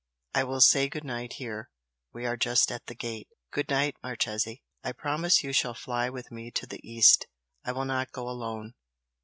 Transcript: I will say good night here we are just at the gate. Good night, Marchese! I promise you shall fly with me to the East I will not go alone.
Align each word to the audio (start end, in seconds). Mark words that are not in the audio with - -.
I 0.33 0.45
will 0.45 0.61
say 0.61 0.89
good 0.89 1.03
night 1.03 1.33
here 1.33 1.69
we 2.11 2.25
are 2.25 2.35
just 2.35 2.71
at 2.71 2.87
the 2.87 2.95
gate. 2.95 3.27
Good 3.51 3.69
night, 3.69 3.95
Marchese! 4.01 4.63
I 4.83 4.93
promise 4.93 5.43
you 5.43 5.53
shall 5.53 5.75
fly 5.75 6.09
with 6.09 6.31
me 6.31 6.49
to 6.49 6.65
the 6.65 6.81
East 6.83 7.27
I 7.63 7.71
will 7.73 7.85
not 7.85 8.11
go 8.11 8.27
alone. 8.27 8.73